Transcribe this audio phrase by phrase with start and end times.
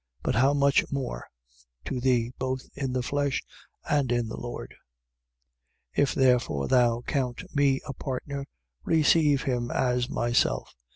[0.23, 1.27] But how much more
[1.85, 3.43] to thee, both in the flesh
[3.87, 4.73] and in the Lord?
[5.95, 6.01] 1:17.
[6.01, 8.47] If therefore thou count me a partner,
[8.83, 10.73] receive him as myself.